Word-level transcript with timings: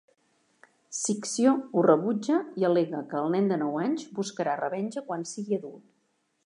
Ciccio 0.99 1.51
ho 1.75 1.83
rebutja 1.89 2.39
i 2.63 2.65
al·lega 2.71 3.03
que 3.13 3.21
el 3.23 3.29
nen 3.37 3.53
de 3.53 3.61
nou 3.67 3.79
anys 3.85 4.09
buscarà 4.21 4.61
revenja 4.67 5.07
quan 5.11 5.33
sigui 5.37 5.61
adult. 5.63 5.85